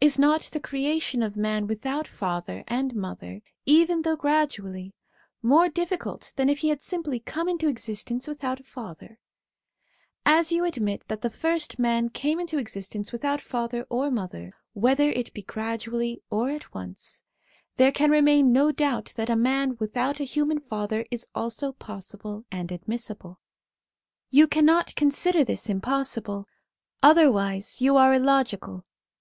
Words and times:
Is 0.00 0.16
not 0.16 0.42
the 0.42 0.60
creation 0.60 1.24
of 1.24 1.36
man 1.36 1.66
without 1.66 2.06
father 2.06 2.62
and 2.68 2.94
mother, 2.94 3.40
even 3.64 4.02
though 4.02 4.14
gradually, 4.14 4.94
more 5.42 5.68
difficult 5.68 6.32
than 6.36 6.48
if 6.48 6.58
he 6.58 6.68
had 6.68 6.80
simply 6.80 7.18
come 7.18 7.48
into 7.48 7.66
existence 7.66 8.28
without 8.28 8.60
a 8.60 8.62
father? 8.62 9.18
As 10.24 10.52
you 10.52 10.64
admit 10.64 11.02
that 11.08 11.22
the 11.22 11.30
first 11.30 11.80
man 11.80 12.10
came 12.10 12.38
into 12.38 12.58
existence 12.58 13.10
without 13.10 13.40
father 13.40 13.84
or 13.90 14.08
mother 14.08 14.52
whether 14.72 15.10
it 15.10 15.34
be 15.34 15.42
gradually 15.42 16.22
or 16.30 16.48
at 16.48 16.72
once 16.72 17.24
there 17.76 17.90
can 17.90 18.12
remain 18.12 18.52
no 18.52 18.70
doubt 18.70 19.14
that 19.16 19.28
a 19.28 19.34
man 19.34 19.76
without 19.80 20.20
a 20.20 20.22
human 20.24 20.60
father 20.60 21.04
is 21.10 21.26
also 21.34 21.72
possible 21.72 22.44
and 22.52 22.70
admissible; 22.70 23.40
you 24.30 24.46
cannot 24.46 24.94
consider 24.94 25.42
this 25.42 25.62
SOME 25.62 25.80
CHRISTIAN 25.80 26.04
SUBJECTS 26.04 26.16
101 26.28 26.36
impossible; 26.38 26.46
otherwise 27.02 27.80
you 27.80 27.96
are 27.96 28.14
illogical. 28.14 28.84